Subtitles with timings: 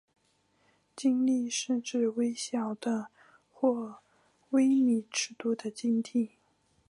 [0.95, 3.09] 晶粒是指微小的
[3.51, 3.99] 或
[4.49, 6.31] 微米尺度的晶体。